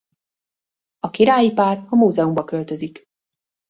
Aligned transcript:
A 0.99 1.09
királyi 1.09 1.53
pár 1.53 1.85
a 1.89 1.95
múzeumba 1.95 2.43
költözik. 2.43 3.03